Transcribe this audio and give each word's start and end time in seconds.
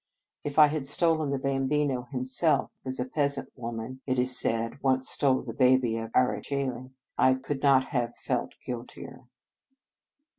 If 0.43 0.57
I 0.57 0.65
had 0.65 0.87
stolen 0.87 1.29
the 1.29 1.37
Bam 1.37 1.67
bino 1.67 2.07
himself, 2.09 2.71
as 2.83 2.99
a 2.99 3.05
peasant 3.07 3.49
woman, 3.55 4.01
it 4.07 4.17
is 4.17 4.35
said, 4.35 4.81
once 4.81 5.07
stole 5.11 5.43
the 5.43 5.53
Baby 5.53 5.95
of 5.97 6.09
Ara 6.15 6.41
Cceli, 6.41 6.95
I 7.19 7.35
could 7.35 7.61
not 7.61 7.89
have 7.89 8.17
felt 8.17 8.53
guiltier. 8.65 9.25